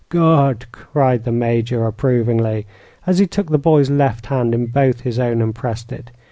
"Good!" 0.09 0.65
cried 0.71 1.25
the 1.25 1.31
Major, 1.31 1.85
approvingly, 1.85 2.65
as 3.05 3.19
he 3.19 3.27
took 3.27 3.51
the 3.51 3.59
boy's 3.59 3.91
left 3.91 4.25
hand 4.25 4.55
in 4.55 4.65
both 4.65 5.01
his 5.01 5.19
own 5.19 5.43
and 5.43 5.53
pressed 5.53 5.91
it. 5.91 6.09